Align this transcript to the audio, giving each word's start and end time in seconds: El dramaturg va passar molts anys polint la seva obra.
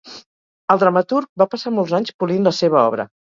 El 0.75 0.79
dramaturg 0.83 1.29
va 1.43 1.47
passar 1.51 1.75
molts 1.75 1.95
anys 1.99 2.17
polint 2.25 2.51
la 2.51 2.55
seva 2.63 2.81
obra. 2.87 3.07